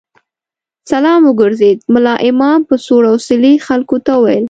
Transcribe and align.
سلام 0.91 1.21
وګرځېد، 1.25 1.77
ملا 1.93 2.15
امام 2.29 2.59
په 2.69 2.75
سوړ 2.85 3.01
اسوېلي 3.15 3.53
خلکو 3.67 3.95
ته 4.05 4.11
وویل. 4.17 4.39